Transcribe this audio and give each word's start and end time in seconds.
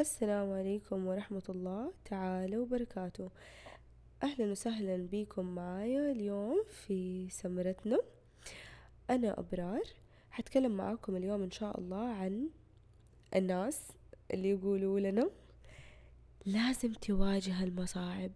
السلام 0.00 0.52
عليكم 0.52 1.06
ورحمة 1.06 1.42
الله 1.48 1.92
تعالى 2.04 2.58
وبركاته. 2.58 3.30
أهلا 4.22 4.50
وسهلا 4.50 5.08
بكم 5.12 5.54
معايا 5.54 6.12
اليوم 6.12 6.64
في 6.70 7.28
سمرتنا 7.30 7.98
أنا 9.10 9.40
أبرار 9.40 9.82
حتكلم 10.30 10.76
معاكم 10.76 11.16
اليوم 11.16 11.42
إن 11.42 11.50
شاء 11.50 11.80
الله 11.80 12.08
عن 12.08 12.48
الناس 13.36 13.82
اللي 14.34 14.50
يقولوا 14.50 15.00
لنا 15.00 15.30
لازم 16.46 16.92
تواجه 16.92 17.64
المصاعب. 17.64 18.32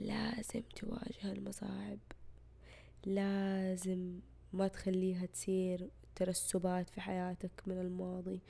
لازم 0.00 0.62
تواجه 0.76 1.32
المصاعب. 1.32 1.98
لازم 3.06 4.20
ما 4.52 4.68
تخليها 4.68 5.26
تصير 5.26 5.90
ترسبات 6.14 6.90
في 6.90 7.00
حياتك 7.00 7.62
من 7.66 7.78
الماضي. 7.78 8.40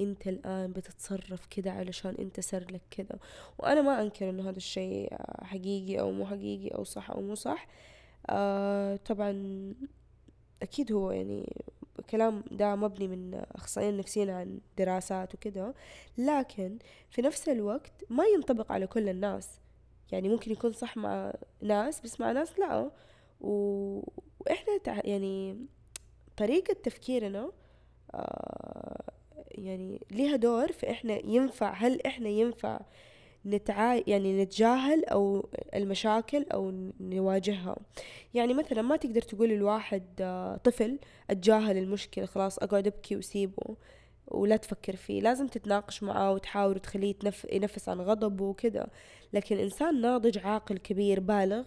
انت 0.00 0.28
الآن 0.28 0.72
بتتصرف 0.72 1.46
كده 1.46 1.72
علشان 1.72 2.14
انت 2.18 2.40
صار 2.40 2.64
لك 2.72 2.82
كده. 2.90 3.18
وأنا 3.58 3.82
ما 3.82 4.02
أنكر 4.02 4.30
إنه 4.30 4.48
هذا 4.48 4.56
الشيء 4.56 5.16
حقيقي 5.42 6.00
أو 6.00 6.12
مو 6.12 6.26
حقيقي 6.26 6.68
أو 6.68 6.84
صح 6.84 7.10
أو 7.10 7.20
مو 7.20 7.34
صح. 7.34 7.66
آه 8.30 8.96
طبعا 8.96 9.32
أكيد 10.62 10.92
هو 10.92 11.10
يعني 11.10 11.64
كلام 12.10 12.44
ده 12.50 12.74
مبني 12.76 13.08
من 13.08 13.34
أخصائيين 13.34 13.96
نفسيين 13.96 14.30
عن 14.30 14.60
دراسات 14.78 15.34
وكده. 15.34 15.74
لكن 16.18 16.78
في 17.10 17.22
نفس 17.22 17.48
الوقت 17.48 17.92
ما 18.10 18.24
ينطبق 18.24 18.72
على 18.72 18.86
كل 18.86 19.08
الناس. 19.08 19.60
يعني 20.12 20.28
ممكن 20.28 20.52
يكون 20.52 20.72
صح 20.72 20.96
مع 20.96 21.32
ناس 21.62 22.00
بس 22.00 22.20
مع 22.20 22.32
ناس 22.32 22.58
لا. 22.58 22.90
و... 23.40 23.50
وإحنا 24.40 24.78
تع... 24.84 25.00
يعني 25.04 25.66
طريقة 26.36 26.72
تفكيرنا 26.72 27.52
آه 28.14 29.15
يعني 29.58 30.00
ليها 30.10 30.36
دور 30.36 30.72
في 30.72 30.90
إحنا 30.90 31.26
ينفع 31.26 31.72
هل 31.72 32.00
إحنا 32.06 32.28
ينفع 32.28 32.80
نتعا 33.46 34.02
يعني 34.06 34.42
نتجاهل 34.42 35.04
أو 35.04 35.48
المشاكل 35.74 36.46
أو 36.52 36.90
نواجهها؟ 37.00 37.76
يعني 38.34 38.54
مثلا 38.54 38.82
ما 38.82 38.96
تقدر 38.96 39.22
تقول 39.22 39.52
الواحد 39.52 40.04
آه، 40.20 40.56
طفل 40.56 40.98
أتجاهل 41.30 41.76
المشكلة 41.76 42.26
خلاص 42.26 42.58
أقعد 42.58 42.86
أبكي 42.86 43.16
وسيبه 43.16 43.76
ولا 44.28 44.56
تفكر 44.56 44.96
فيه. 44.96 45.20
لازم 45.20 45.46
تتناقش 45.46 46.02
معاه 46.02 46.32
وتحاول 46.32 46.78
تخليه 46.78 47.14
ينفس 47.52 47.88
عن 47.88 48.00
غضبه 48.00 48.44
وكده 48.44 48.86
لكن 49.32 49.58
إنسان 49.58 50.00
ناضج 50.00 50.38
عاقل 50.38 50.78
كبير 50.78 51.20
بالغ 51.20 51.64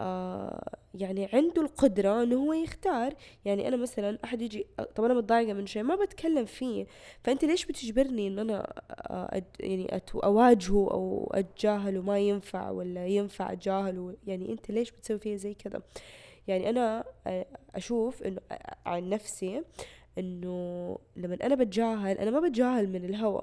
آه 0.00 0.78
يعني 0.94 1.28
عنده 1.32 1.62
القدرة 1.62 2.22
إنه 2.22 2.36
هو 2.36 2.52
يختار. 2.52 3.14
يعني 3.44 3.68
أنا 3.68 3.76
مثلا 3.76 4.18
أحد 4.24 4.42
يجي 4.42 4.66
طب 4.94 5.04
أنا 5.04 5.14
متضايقة 5.14 5.52
من 5.52 5.66
شيء 5.66 5.82
ما 5.82 5.94
بتكلم 5.94 6.44
فيه. 6.44 6.86
فأنت 7.24 7.44
ليش 7.44 7.66
بتجبرني 7.66 8.28
إن 8.28 8.38
أنا 8.38 8.72
آه، 8.90 9.28
أد 9.32 9.44
يعني 9.60 10.02
أواجهه 10.14 10.90
أو 10.90 11.30
أتجاهله؟ 11.34 12.02
ما 12.02 12.18
ينفع 12.18 12.70
ولا 12.70 13.06
ينفع 13.06 13.52
اتجاهله 13.52 14.16
يعني 14.26 14.52
أنت 14.52 14.70
ليش 14.70 14.90
بتسوي 14.90 15.18
فيه 15.18 15.36
زي 15.36 15.54
كذا؟ 15.54 15.82
يعني 16.48 16.70
أنا 16.70 17.04
آه، 17.26 17.46
أشوف 17.74 18.22
إنه 18.22 18.40
عن 18.86 19.08
نفسي 19.08 19.62
إنه 20.18 20.98
لما 21.16 21.38
أنا 21.42 21.54
بتجاهل 21.54 22.18
أنا 22.18 22.30
ما 22.30 22.40
بتجاهل 22.40 22.88
من 22.88 23.04
الهوى. 23.04 23.42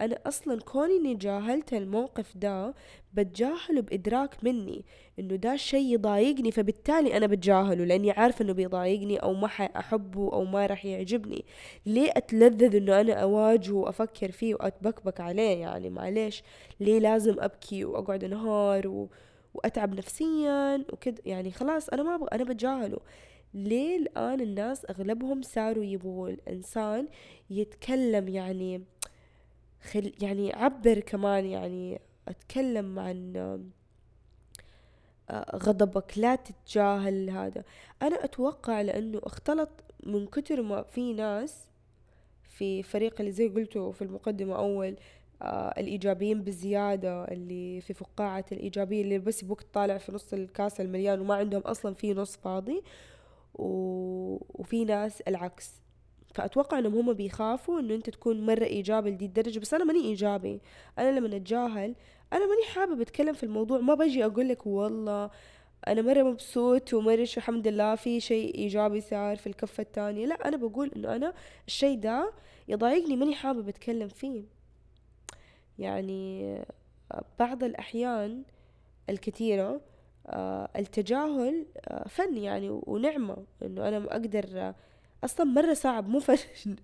أنا 0.00 0.18
أصلا 0.26 0.60
كوني 0.60 0.96
إني 0.96 1.14
جاهلت 1.14 1.72
الموقف 1.72 2.36
ده 2.36 2.74
بتجاهله 3.14 3.80
بإدراك 3.80 4.44
مني 4.44 4.84
إنه 5.18 5.36
ده 5.36 5.56
شيء 5.56 5.94
يضايقني 5.94 6.50
فبالتالي 6.52 7.16
أنا 7.16 7.26
بتجاهله 7.26 7.84
لأني 7.84 8.10
عارفة 8.10 8.42
إنه 8.44 8.52
بيضايقني 8.52 9.16
أو 9.16 9.34
ما 9.34 9.46
احبه 9.46 10.32
أو 10.32 10.44
ما 10.44 10.66
راح 10.66 10.84
يعجبني. 10.84 11.44
ليه 11.86 12.10
أتلذذ 12.16 12.76
إنه 12.76 13.00
أنا 13.00 13.12
أواجهه 13.14 13.72
وأفكر 13.74 14.30
فيه 14.32 14.54
وأتبكبك 14.54 15.20
عليه؟ 15.20 15.56
يعني 15.60 15.90
معليش 15.90 16.42
ليه 16.80 16.98
لازم 16.98 17.36
أبكي 17.40 17.84
وأقعد 17.84 18.24
أنهار 18.24 18.88
و... 18.88 19.08
وأتعب 19.54 19.94
نفسيا 19.94 20.84
وكده 20.92 21.22
يعني 21.26 21.50
خلاص 21.50 21.88
أنا 21.88 22.02
ما 22.02 22.14
أبغى 22.14 22.28
أنا 22.32 22.44
بتجاهله. 22.44 22.98
ليه 23.54 23.96
الآن 23.96 24.40
الناس 24.40 24.86
أغلبهم 24.90 25.42
صاروا 25.42 25.84
يبغوا 25.84 26.28
الإنسان 26.28 27.08
يتكلم 27.50 28.28
يعني 28.28 28.82
خل 29.82 30.12
يعني 30.22 30.52
عبر 30.54 31.00
كمان 31.00 31.46
يعني 31.46 32.00
أتكلم 32.28 32.98
عن 32.98 33.36
آه، 35.30 35.56
غضبك 35.56 36.18
لا 36.18 36.34
تتجاهل 36.34 37.30
هذا. 37.30 37.64
أنا 38.02 38.24
أتوقع 38.24 38.80
لأنه 38.80 39.20
اختلط 39.24 39.70
من 40.02 40.26
كتر 40.26 40.62
ما 40.62 40.82
في 40.82 41.12
ناس 41.12 41.64
في 42.42 42.82
فريق 42.82 43.14
اللي 43.20 43.32
زي 43.32 43.48
قلته 43.48 43.90
في 43.90 44.02
المقدمة 44.02 44.56
أول 44.56 44.96
آه 45.42 45.74
الإيجابيين 45.80 46.42
بزيادة 46.44 47.24
اللي 47.24 47.80
في 47.80 47.94
فقاعة 47.94 48.44
الإيجابية 48.52 49.02
اللي 49.02 49.18
بس 49.18 49.44
بوقت 49.44 49.66
طالع 49.74 49.98
في 49.98 50.12
نص 50.12 50.32
الكاس 50.32 50.80
المليان 50.80 51.20
وما 51.20 51.34
عندهم 51.34 51.62
أصلا 51.62 51.94
في 51.94 52.14
نص 52.14 52.36
فاضي. 52.36 52.82
و... 53.58 53.64
وفي 54.54 54.84
ناس 54.84 55.20
العكس. 55.20 55.72
فأتوقع 56.34 56.78
إنهم 56.78 56.94
هم 56.94 57.12
بيخافوا 57.12 57.80
إنه 57.80 57.94
أنت 57.94 58.10
تكون 58.10 58.46
مرة 58.46 58.64
إيجابي 58.64 59.10
لدي 59.10 59.24
الدرجة 59.26 59.58
بس 59.58 59.74
أنا 59.74 59.84
ماني 59.84 60.00
إيجابي. 60.00 60.60
أنا 60.98 61.18
لما 61.18 61.36
أتجاهل 61.36 61.94
أنا 62.32 62.46
ماني 62.46 62.64
حابة 62.74 63.02
أتكلم 63.02 63.32
في 63.34 63.42
الموضوع. 63.42 63.78
ما 63.78 63.94
بجي 63.94 64.24
أقول 64.24 64.48
لك 64.48 64.66
والله 64.66 65.30
أنا 65.86 66.02
مرة 66.02 66.22
مبسوط 66.22 66.94
ومرة 66.94 67.28
الحمد 67.36 67.68
لله 67.68 67.94
في 67.94 68.20
شيء 68.20 68.54
إيجابي 68.54 69.00
صار 69.00 69.36
في 69.36 69.46
الكفة 69.46 69.82
الثانية 69.82 70.26
لا 70.26 70.48
أنا 70.48 70.56
بقول 70.56 70.90
إنه 70.96 71.16
أنا 71.16 71.34
الشيء 71.66 71.98
ده 71.98 72.32
يضايقني 72.68 73.16
ماني 73.16 73.34
حابة 73.34 73.68
أتكلم 73.68 74.08
فيه. 74.08 74.44
يعني 75.78 76.58
بعض 77.38 77.64
الأحيان 77.64 78.42
الكثيرة 79.10 79.80
التجاهل 80.76 81.66
آه، 81.88 82.08
فن 82.08 82.36
يعني 82.36 82.68
ونعمة 82.70 83.36
إنه 83.62 83.88
أنا 83.88 83.96
أقدر 83.96 84.74
أصلا 85.24 85.46
مرة 85.46 85.74
صعب 85.74 86.08
مو 86.08 86.20
فن 86.20 86.36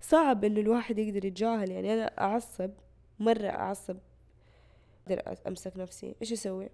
صعب 0.00 0.44
إنه 0.44 0.60
الواحد 0.60 0.98
يقدر 0.98 1.24
يتجاهل 1.24 1.70
يعني 1.70 1.94
أنا 1.94 2.04
أعصب 2.20 2.70
مرة 3.20 3.48
أعصب. 3.48 3.96
أقدر 5.08 5.36
أمسك 5.48 5.72
نفسي. 5.76 6.14
إيش 6.22 6.32
أسوي؟ 6.32 6.68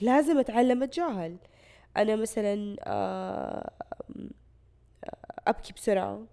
لازم 0.00 0.38
أتعلم 0.38 0.82
أتجاهل. 0.82 1.36
أنا 1.96 2.16
مثلا 2.16 2.76
آه، 2.84 3.70
أبكي 5.48 5.72
بسرعة. 5.72 6.26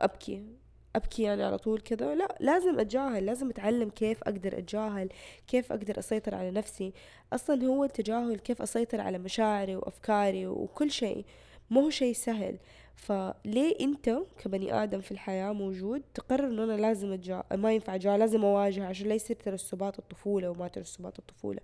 أبكي. 0.00 0.56
أبكي 0.96 1.22
يعني 1.22 1.42
على 1.44 1.58
طول 1.58 1.80
كذا 1.80 2.14
لا 2.14 2.36
لازم 2.40 2.80
أتجاهل 2.80 3.26
لازم 3.26 3.50
أتعلم 3.50 3.90
كيف 3.90 4.22
أقدر 4.22 4.58
أتجاهل 4.58 5.08
كيف 5.46 5.72
أقدر 5.72 5.98
أسيطر 5.98 6.34
على 6.34 6.50
نفسي. 6.50 6.92
أصلا 7.32 7.64
هو 7.66 7.84
التجاهل 7.84 8.38
كيف 8.38 8.62
أسيطر 8.62 9.00
على 9.00 9.18
مشاعري 9.18 9.76
وأفكاري 9.76 10.46
وكل 10.46 10.90
شيء 10.90 11.24
ما 11.70 11.80
هو 11.80 11.90
شيء 11.90 12.14
سهل. 12.14 12.58
فليه 12.96 13.76
انت 13.80 14.18
كبني 14.38 14.82
آدم 14.82 15.00
في 15.00 15.12
الحياة 15.12 15.52
موجود 15.52 16.02
تقرر 16.14 16.46
إنه 16.48 16.64
أنا 16.64 16.72
لازم 16.72 17.12
أتجا... 17.12 17.42
ما 17.54 17.72
ينفع 17.72 17.94
أتجاهل 17.94 18.18
لازم 18.18 18.44
أواجه 18.44 18.86
عشان 18.86 19.08
لا 19.08 19.14
يصير 19.14 19.36
ترسبات 19.36 19.98
الطفولة 19.98 20.50
وما 20.50 20.68
ترسبات 20.68 21.18
الطفولة. 21.18 21.60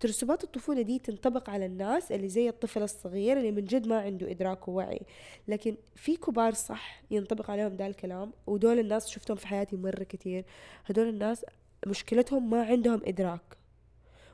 ترسبات 0.00 0.44
الطفولة 0.44 0.82
دي 0.82 0.98
تنطبق 0.98 1.50
على 1.50 1.66
الناس 1.66 2.12
اللي 2.12 2.28
زي 2.28 2.48
الطفل 2.48 2.82
الصغير 2.82 3.36
اللي 3.36 3.52
من 3.52 3.64
جد 3.64 3.86
ما 3.86 4.00
عنده 4.00 4.30
إدراك 4.30 4.68
ووعي. 4.68 5.00
لكن 5.48 5.76
في 5.96 6.16
كبار 6.16 6.54
صح 6.54 7.02
ينطبق 7.10 7.50
عليهم 7.50 7.76
ده 7.76 7.86
الكلام 7.86 8.32
ودول 8.46 8.78
الناس 8.78 9.08
شفتهم 9.08 9.36
في 9.36 9.46
حياتي 9.46 9.76
مرة 9.76 10.04
كتير. 10.04 10.44
هدول 10.86 11.08
الناس 11.08 11.44
مشكلتهم 11.86 12.50
ما 12.50 12.62
عندهم 12.64 13.00
إدراك. 13.04 13.56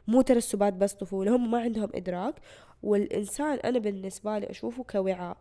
مو 0.09 0.23
ترسبات 0.23 0.73
بس 0.73 0.93
طفولة 0.93 1.37
هم 1.37 1.51
ما 1.51 1.61
عندهم 1.61 1.89
إدراك. 1.95 2.35
والإنسان 2.83 3.59
أنا 3.59 3.79
بالنسبة 3.79 4.39
لي 4.39 4.51
أشوفه 4.51 4.85
كوعاء. 4.85 5.37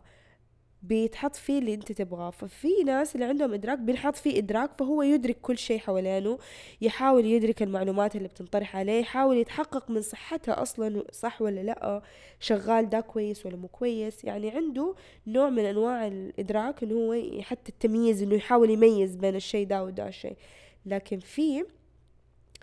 بيتحط 0.88 1.36
فيه 1.36 1.58
اللي 1.58 1.74
انت 1.74 1.92
تبغاه. 1.92 2.30
ففي 2.30 2.68
ناس 2.86 3.14
اللي 3.14 3.26
عندهم 3.26 3.54
إدراك 3.54 3.78
بينحط 3.78 4.16
فيه 4.16 4.38
إدراك 4.38 4.70
فهو 4.78 5.02
يدرك 5.02 5.36
كل 5.42 5.58
شيء 5.58 5.78
حوالينه 5.78 6.38
يحاول 6.80 7.26
يدرك 7.26 7.62
المعلومات 7.62 8.16
اللي 8.16 8.28
بتنطرح 8.28 8.76
عليه 8.76 9.00
يحاول 9.00 9.36
يتحقق 9.36 9.90
من 9.90 10.02
صحتها 10.02 10.62
أصلا 10.62 11.04
صح 11.12 11.42
ولا 11.42 11.60
لأ 11.60 12.02
شغال 12.40 12.88
ده 12.88 13.00
كويس 13.00 13.46
ولا 13.46 13.56
مو 13.56 13.68
كويس. 13.68 14.24
يعني 14.24 14.50
عنده 14.50 14.94
نوع 15.26 15.50
من 15.50 15.64
أنواع 15.64 16.06
الإدراك 16.06 16.82
إنه 16.82 16.94
هو 16.94 17.42
حتى 17.42 17.68
التمييز 17.72 18.22
إنه 18.22 18.34
يحاول 18.34 18.70
يميز 18.70 19.16
بين 19.16 19.36
الشيء 19.36 19.66
ده 19.66 19.84
وده 19.84 20.08
الشيء. 20.08 20.36
لكن 20.86 21.18
في 21.18 21.64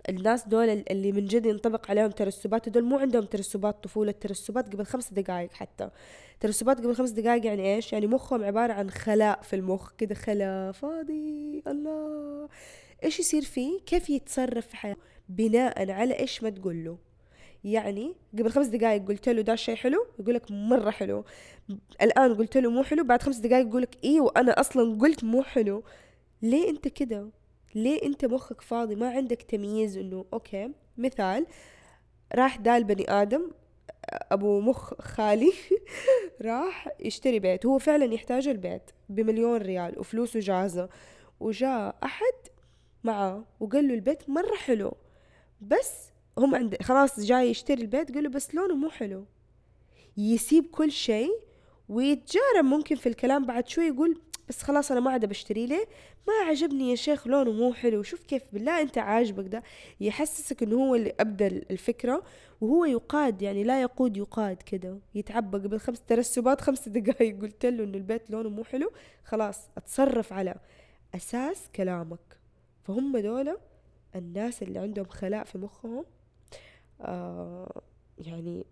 الناس 0.09 0.47
دول 0.47 0.69
اللي 0.69 1.11
من 1.11 1.25
جد 1.25 1.45
ينطبق 1.45 1.89
عليهم 1.91 2.11
ترسبات 2.11 2.69
دول 2.69 2.83
مو 2.83 2.97
عندهم 2.97 3.25
ترسبات 3.25 3.83
طفولة 3.83 4.11
ترسبات 4.11 4.73
قبل 4.73 4.85
خمس 4.85 5.13
دقائق 5.13 5.53
حتى. 5.53 5.89
ترسبات 6.39 6.77
قبل 6.77 6.95
خمس 6.95 7.09
دقائق 7.09 7.45
يعني 7.45 7.75
إيش؟ 7.75 7.93
يعني 7.93 8.07
مخهم 8.07 8.43
عبارة 8.43 8.73
عن 8.73 8.89
خلاء 8.89 9.41
في 9.41 9.55
المخ 9.55 9.91
كده 9.97 10.15
خلاء 10.15 10.71
فاضي 10.71 11.63
الله. 11.67 12.49
إيش 13.03 13.19
يصير 13.19 13.41
فيه؟ 13.41 13.79
كيف 13.85 14.09
يتصرف 14.09 14.67
في 14.67 14.77
حياته؟ 14.77 15.01
بناء 15.29 15.91
على 15.91 16.19
إيش 16.19 16.43
ما 16.43 16.49
تقول 16.49 16.85
له. 16.85 16.97
يعني 17.63 18.15
قبل 18.33 18.51
خمس 18.51 18.67
دقائق 18.67 19.07
قلت 19.07 19.29
له 19.29 19.41
ده 19.41 19.53
الشيء 19.53 19.75
حلو؟ 19.75 20.05
يقول 20.19 20.35
لك 20.35 20.51
مرة 20.51 20.89
حلو. 20.89 21.25
الآن 22.01 22.35
قلت 22.35 22.57
له 22.57 22.69
مو 22.69 22.83
حلو؟ 22.83 23.03
بعد 23.03 23.21
خمس 23.21 23.37
دقائق 23.37 23.67
يقول 23.67 23.81
لك 23.81 23.97
إيه 24.03 24.21
وأنا 24.21 24.59
أصلا 24.59 24.99
قلت 24.99 25.23
مو 25.23 25.43
حلو. 25.43 25.83
ليه 26.41 26.69
أنت 26.69 26.87
كده؟ 26.87 27.29
ليه 27.75 28.03
انت 28.03 28.25
مخك 28.25 28.61
فاضي؟ 28.61 28.95
ما 28.95 29.09
عندك 29.09 29.41
تمييز 29.41 29.97
انه 29.97 30.25
أوكي 30.33 30.71
مثال 30.97 31.45
راح 32.35 32.57
دال 32.57 32.83
بني 32.83 33.11
آدم 33.11 33.51
ابو 34.09 34.59
مخ 34.59 34.93
خالي 35.01 35.53
راح 36.41 36.87
يشتري 36.99 37.39
بيت 37.39 37.65
هو 37.65 37.77
فعلا 37.79 38.13
يحتاج 38.13 38.47
البيت 38.47 38.81
بمليون 39.09 39.57
ريال 39.57 39.99
وفلوسه 39.99 40.39
جاهزة. 40.39 40.89
وجاء 41.39 41.95
أحد 42.03 42.33
معاه 43.03 43.43
وقال 43.59 43.87
له 43.87 43.93
البيت 43.93 44.29
مرة 44.29 44.55
حلو 44.55 44.93
بس 45.61 46.09
هم 46.37 46.55
عند 46.55 46.77
خلاص 46.81 47.19
جاي 47.19 47.49
يشتري 47.49 47.81
البيت 47.81 48.13
قال 48.13 48.23
له 48.23 48.29
بس 48.29 48.55
لونه 48.55 48.75
مو 48.75 48.89
حلو. 48.89 49.25
يسيب 50.17 50.65
كل 50.71 50.91
شيء 50.91 51.31
ويتجارب 51.89 52.65
ممكن 52.65 52.95
في 52.95 53.09
الكلام 53.09 53.45
بعد 53.45 53.67
شوي 53.67 53.85
يقول 53.87 54.21
بس 54.49 54.61
خلاص 54.61 54.91
أنا 54.91 54.99
ما 54.99 55.11
عاد 55.11 55.25
بشتري 55.25 55.65
ليه 55.65 55.85
ما 56.27 56.33
عجبني 56.49 56.89
يا 56.89 56.95
شيخ 56.95 57.27
لونه 57.27 57.51
مو 57.51 57.73
حلو. 57.73 58.03
شوف 58.03 58.23
كيف 58.23 58.43
بالله 58.53 58.81
أنت 58.81 58.97
عاجبك 58.97 59.47
ده. 59.47 59.63
يحسسك 60.01 60.63
إنه 60.63 60.75
هو 60.75 60.95
اللي 60.95 61.13
ابدا 61.19 61.47
الفكرة 61.47 62.23
وهو 62.61 62.85
يقاد 62.85 63.41
يعني 63.41 63.63
لا 63.63 63.81
يقود 63.81 64.17
يقاد 64.17 64.57
كده. 64.57 64.97
يتعبى 65.15 65.57
قبل 65.57 65.79
خمس 65.79 66.01
ترسبات 66.01 66.61
خمس 66.61 66.89
دقائق 66.89 67.41
قلت 67.41 67.65
له 67.65 67.83
إنه 67.83 67.97
البيت 67.97 68.31
لونه 68.31 68.49
مو 68.49 68.63
حلو. 68.63 68.91
خلاص 69.23 69.59
أتصرف 69.77 70.33
على 70.33 70.55
أساس 71.15 71.69
كلامك. 71.75 72.37
فهم 72.83 73.17
دولة 73.17 73.57
الناس 74.15 74.63
اللي 74.63 74.79
عندهم 74.79 75.05
خلاء 75.05 75.43
في 75.43 75.57
مخهم. 75.57 76.05
آه 77.01 77.81
يعني 78.17 78.65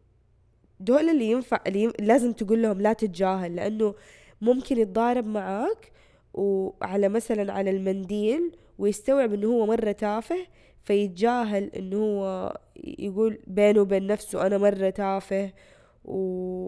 دول 0.79 1.09
اللي 1.09 1.31
ينفع 1.31 1.59
اللي. 1.67 1.93
لازم 1.99 2.31
تقول 2.31 2.61
لهم 2.61 2.81
لا 2.81 2.93
تتجاهل. 2.93 3.55
لأنه 3.55 3.95
ممكن 4.41 4.77
يتضارب 4.77 5.25
معاك 5.25 5.91
وعلى 6.33 7.09
مثلا 7.09 7.53
على 7.53 7.69
المنديل 7.69 8.51
ويستوعب 8.77 9.33
إنه 9.33 9.47
هو 9.47 9.65
مرة 9.65 9.91
تافه 9.91 10.47
فيتجاهل 10.83 11.63
إنه 11.75 11.97
هو 11.97 12.57
يقول 12.83 13.39
بينه 13.47 13.81
وبين 13.81 14.07
نفسه 14.07 14.47
أنا 14.47 14.57
مرة 14.57 14.89
تافه 14.89 15.51
و... 16.05 16.15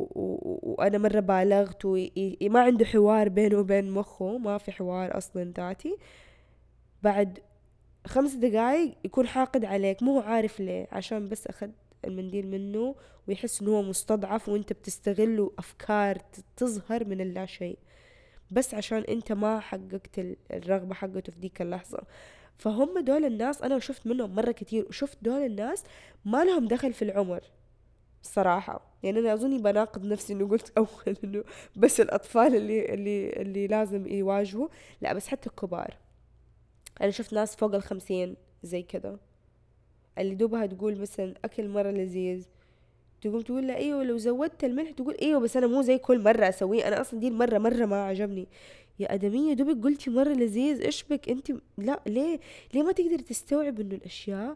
و... 0.02 0.60
وأنا 0.64 0.98
مرة 0.98 1.20
بالغت 1.20 1.86
وما 1.86 2.60
عنده 2.60 2.86
حوار 2.86 3.30
بينه 3.30 3.58
وبين 3.58 3.92
مخه 3.92 4.38
ما 4.38 4.58
في 4.58 4.72
حوار 4.72 5.18
أصلا 5.18 5.54
ذاتي. 5.58 5.98
بعد 7.04 7.40
خمس 8.08 8.34
دقايق 8.34 8.96
يكون 9.06 9.28
حاقد 9.28 9.66
عليك 9.66 10.04
مو 10.04 10.20
عارف 10.20 10.60
ليه 10.60 10.88
عشان 10.92 11.30
بس 11.30 11.48
أخذ 11.48 11.70
المنديل 12.06 12.48
منه 12.48 12.96
ويحس 13.28 13.62
إنه 13.62 13.72
هو 13.72 13.82
مستضعف 13.82 14.50
وأنت 14.50 14.74
بتستغله 14.74 15.52
أفكار 15.60 16.18
تظهر 16.58 17.06
من 17.06 17.22
اللا 17.22 17.46
شيء 17.46 17.78
بس 18.52 18.74
عشان 18.74 18.98
أنت 18.98 19.32
ما 19.32 19.60
حققت 19.60 20.20
الرغبة 20.52 20.94
حقته 20.94 21.32
في 21.32 21.40
ديك 21.40 21.62
اللحظة. 21.62 22.00
فهم 22.58 23.00
دول 23.00 23.26
الناس 23.26 23.62
أنا 23.62 23.80
شفت 23.80 24.08
منهم 24.08 24.36
مرة 24.36 24.52
كتير 24.52 24.86
وشفت 24.90 25.18
دول 25.22 25.46
الناس 25.46 25.84
ما 26.26 26.44
لهم 26.44 26.68
دخل 26.68 26.94
في 26.94 27.02
العمر 27.02 27.44
الصراحة 28.24 28.94
يعني 29.04 29.20
أنا 29.20 29.34
أظني 29.34 29.58
بناقض 29.58 30.06
نفسي 30.06 30.34
إنه 30.34 30.48
قلت 30.48 30.74
أول 30.78 31.18
إنه 31.24 31.44
بس 31.76 32.02
الأطفال 32.02 32.56
اللي 32.56 32.94
اللي 32.94 33.30
اللي 33.30 33.68
لازم 33.68 34.08
يواجهوا. 34.08 34.68
لا 35.02 35.14
بس 35.14 35.28
حتى 35.28 35.50
الكبار. 35.50 35.98
أنا 37.02 37.12
شفت 37.12 37.34
ناس 37.34 37.56
فوق 37.56 37.76
الخمسين 37.76 38.36
زي 38.64 38.82
كده 38.84 39.18
اللي 40.20 40.36
دوبها 40.36 40.66
تقول 40.66 41.00
مثلا 41.00 41.34
أكل 41.46 41.68
مرة 41.68 41.92
لذيذ. 41.92 42.46
تقوم 43.22 43.42
تقول 43.42 43.68
له 43.68 43.76
إيوه 43.76 44.04
لو 44.04 44.18
زودت 44.18 44.64
الملح 44.64 44.92
تقول 44.92 45.18
إيوه 45.22 45.40
بس 45.40 45.58
أنا 45.58 45.68
مو 45.68 45.82
زي 45.82 45.98
كل 45.98 46.24
مرة 46.24 46.50
أسويه. 46.50 46.88
أنا 46.88 47.02
أصلا 47.02 47.20
دي 47.20 47.28
المرة 47.28 47.58
مرة 47.58 47.86
ما 47.86 48.04
عجبني. 48.04 48.48
يا 49.00 49.14
أدمية 49.14 49.54
دوبك 49.54 49.84
قلتي 49.84 50.10
مرة 50.10 50.34
لذيذ 50.34 50.82
إيش 50.82 51.04
بك 51.04 51.30
أنت؟ 51.30 51.52
لا 51.78 52.02
ليه؟ 52.06 52.40
ليه 52.74 52.84
ما 52.84 52.92
تقدر 52.92 53.20
تستوعب 53.20 53.80
إنه 53.80 53.96
الأشياء؟ 53.96 54.56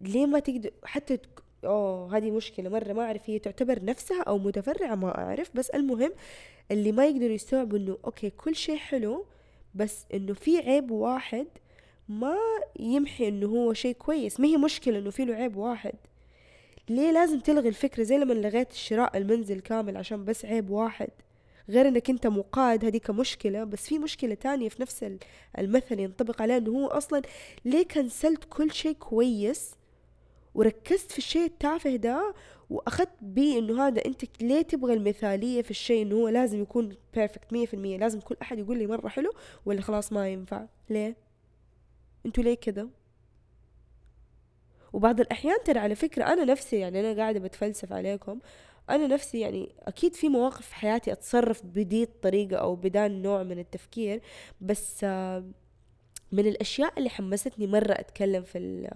ليه 0.00 0.26
ما 0.26 0.38
تقدر؟ 0.38 0.70
حتى 0.84 1.16
تك... 1.16 1.42
أوه 1.64 2.16
هذه 2.16 2.30
مشكلة. 2.30 2.68
مرة 2.70 2.92
ما 2.92 3.02
أعرف 3.02 3.30
هي 3.30 3.38
تعتبر 3.38 3.84
نفسها 3.84 4.22
أو 4.22 4.38
متفرعة 4.38 4.94
ما 4.94 5.18
أعرف. 5.18 5.50
بس 5.54 5.70
المهم 5.70 6.12
اللي 6.70 6.92
ما 6.92 7.06
يقدروا 7.06 7.32
يستوعبوا 7.34 7.78
إنه 7.78 7.98
أوكي 8.04 8.30
كل 8.30 8.56
شيء 8.56 8.76
حلو 8.76 9.26
بس 9.74 10.06
إنه 10.14 10.34
في 10.34 10.58
عيب 10.58 10.90
واحد 10.90 11.46
ما 12.08 12.36
يمحي 12.80 13.28
إنه 13.28 13.46
هو 13.46 13.72
شيء 13.72 13.94
كويس. 13.94 14.40
ما 14.40 14.46
هي 14.48 14.56
مشكلة 14.56 14.98
إنه 14.98 15.10
في 15.10 15.24
له 15.24 15.34
عيب 15.34 15.56
واحد. 15.56 15.94
ليه 16.88 17.10
لازم 17.12 17.40
تلغي 17.40 17.68
الفكرة 17.68 18.02
زي 18.02 18.18
لما 18.18 18.32
لغيت 18.32 18.72
شراء 18.72 19.16
المنزل 19.18 19.60
كامل 19.60 19.96
عشان 19.96 20.24
بس 20.24 20.44
عيب 20.44 20.70
واحد؟ 20.70 21.08
غير 21.68 21.88
إنك 21.88 22.10
أنت 22.10 22.26
مقاد 22.26 22.84
هذيك 22.84 23.10
مشكلة. 23.10 23.64
بس 23.64 23.86
في 23.86 23.98
مشكلة 23.98 24.34
تانية 24.34 24.68
في 24.68 24.82
نفس 24.82 25.06
المثل 25.58 26.00
ينطبق 26.00 26.42
عليه 26.42 26.56
إنه 26.56 26.70
هو 26.70 26.86
أصلا 26.86 27.22
ليه 27.64 27.82
كنسلت 27.88 28.44
كل 28.44 28.72
شيء 28.72 28.92
كويس 28.92 29.74
وركزت 30.54 31.12
في 31.12 31.18
الشيء 31.18 31.44
التافه 31.44 31.96
ده 31.96 32.34
وأخذت 32.70 33.08
بيه 33.22 33.58
إنه 33.58 33.86
هذا 33.86 34.04
أنت 34.04 34.42
ليه 34.42 34.62
تبغى 34.62 34.92
المثالية 34.94 35.62
في 35.62 35.70
الشيء 35.70 36.02
إنه 36.02 36.14
هو 36.14 36.28
لازم 36.28 36.62
يكون 36.62 36.96
بيرفكت 37.14 37.52
مية 37.52 37.66
في 37.66 37.74
المية؟ 37.74 37.96
لازم 37.98 38.20
كل 38.20 38.36
أحد 38.42 38.58
يقول 38.58 38.78
لي 38.78 38.86
مرة 38.86 39.08
حلو 39.08 39.32
ولا 39.66 39.80
خلاص 39.80 40.12
ما 40.12 40.28
ينفع. 40.28 40.66
ليه؟ 40.90 41.16
أنتوا 42.26 42.44
ليه 42.44 42.54
كده؟ 42.54 42.88
وبعض 44.92 45.20
الأحيان 45.20 45.56
ترى 45.64 45.78
على 45.78 45.94
فكرة 45.94 46.24
أنا 46.24 46.44
نفسي 46.44 46.76
يعني 46.78 47.00
أنا 47.00 47.22
قاعدة 47.22 47.40
بتفلسف 47.40 47.92
عليكم 47.92 48.38
أنا 48.90 49.06
نفسي 49.06 49.40
يعني 49.40 49.74
أكيد 49.82 50.14
في 50.14 50.28
مواقف 50.28 50.66
في 50.66 50.74
حياتي 50.74 51.12
أتصرف 51.12 51.62
بدي 51.66 52.02
الطريقة 52.02 52.56
أو 52.56 52.74
بدا 52.76 53.06
النوع 53.06 53.42
من 53.42 53.58
التفكير 53.58 54.20
بس 54.60 55.04
من 56.32 56.46
الأشياء 56.46 56.98
اللي 56.98 57.10
حمستني 57.10 57.66
مرة 57.66 57.92
أتكلم 57.92 58.42
في 58.42 58.88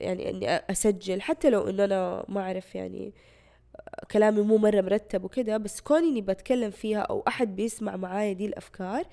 يعني 0.00 0.30
إني 0.30 0.48
أسجل 0.50 1.20
حتى 1.22 1.50
لو 1.50 1.68
إن 1.68 1.80
أنا 1.80 2.24
ما 2.28 2.40
أعرف 2.40 2.74
يعني 2.74 3.12
كلامي 4.10 4.42
مو 4.42 4.56
مرة 4.56 4.80
مرتب 4.80 5.24
وكده 5.24 5.56
بس 5.56 5.80
كوني 5.80 6.08
إني 6.08 6.20
بتكلم 6.20 6.70
فيها 6.70 6.98
أو 7.00 7.24
أحد 7.28 7.56
بيسمع 7.56 7.96
معايا 7.96 8.32
دي 8.32 8.46
الأفكار 8.46 9.04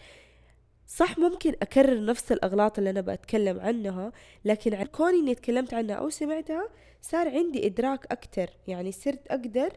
صح 0.95 1.17
ممكن 1.19 1.53
أكرر 1.61 2.05
نفس 2.05 2.31
الأغلاط 2.31 2.77
اللي 2.77 2.89
أنا 2.89 3.01
بتكلم 3.01 3.59
عنها 3.59 4.11
لكن 4.45 4.73
عن 4.73 4.85
كوني 4.85 5.19
إني 5.19 5.35
تكلمت 5.35 5.73
عنها 5.73 5.95
أو 5.95 6.09
سمعتها 6.09 6.69
صار 7.01 7.29
عندي 7.29 7.65
إدراك 7.67 8.05
أكتر. 8.11 8.49
يعني 8.67 8.91
صرت 8.91 9.27
أقدر 9.27 9.69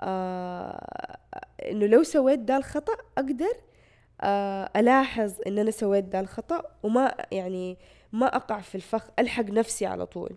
آه 0.00 1.18
إنه 1.70 1.86
لو 1.86 2.02
سويت 2.02 2.38
ده 2.38 2.56
الخطأ 2.56 2.92
أقدر 3.18 3.54
آه 4.20 4.70
ألاحظ 4.76 5.32
إن 5.46 5.58
أنا 5.58 5.70
سويت 5.70 6.04
ده 6.04 6.20
الخطأ 6.20 6.62
وما 6.82 7.14
يعني 7.32 7.78
ما 8.12 8.36
أقع 8.36 8.60
في 8.60 8.74
الفخ 8.74 9.10
ألحق 9.18 9.44
نفسي 9.44 9.86
على 9.86 10.06
طول. 10.06 10.30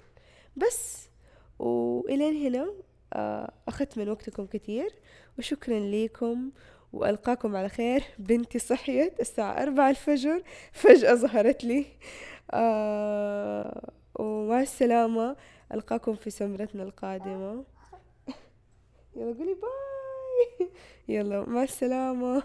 بس 0.58 1.10
وإلين 1.60 2.46
هنا 2.48 2.74
آه 3.14 3.52
أخذت 3.68 3.98
من 3.98 4.10
وقتكم 4.10 4.46
كثير 4.46 4.94
وشكرا 5.40 5.80
لكم 5.80 6.52
وألقاكم 6.98 7.56
على 7.56 7.70
خير. 7.70 8.04
بنتي 8.20 8.60
صحيت 8.60 9.20
الساعة 9.20 9.64
أربعة 9.64 9.90
الفجر 9.90 10.44
فجأة 10.72 11.14
ظهرت 11.16 11.64
لي. 11.64 11.86
آه 12.52 13.92
ومع 14.16 14.62
السلامة 14.62 15.36
ألقاكم 15.74 16.16
في 16.16 16.30
سمرتنا 16.30 16.84
القادمة. 16.84 17.64
يلا 19.16 19.34
قولي 19.38 19.54
باي. 19.54 20.70
يلا 21.18 21.46
مع 21.50 21.64
السلامة. 21.64 22.44